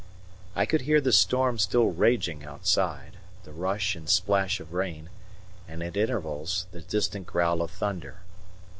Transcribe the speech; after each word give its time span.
I 0.55 0.65
could 0.65 0.81
hear 0.81 0.99
the 0.99 1.11
storm 1.13 1.59
still 1.59 1.89
raging 1.91 2.43
outside; 2.43 3.17
the 3.43 3.51
rush 3.51 3.95
and 3.95 4.09
splash 4.09 4.59
of 4.59 4.73
rain, 4.73 5.11
and, 5.67 5.83
at 5.83 5.95
intervals, 5.95 6.65
the 6.71 6.81
distant 6.81 7.27
growl 7.27 7.61
of 7.61 7.69
thunder. 7.69 8.21